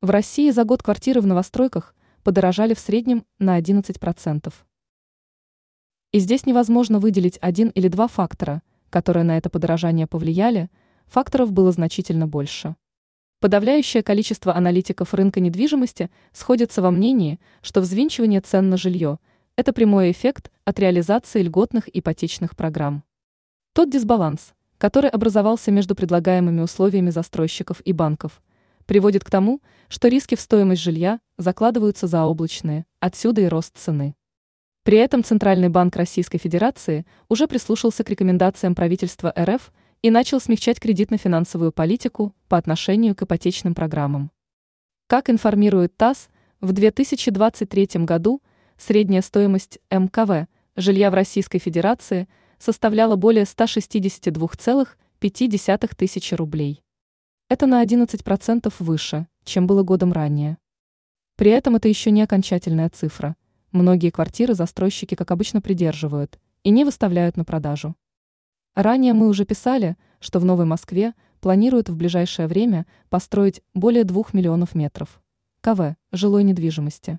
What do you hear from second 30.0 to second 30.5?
риски в